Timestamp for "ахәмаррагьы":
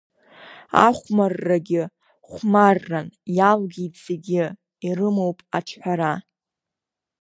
0.85-1.83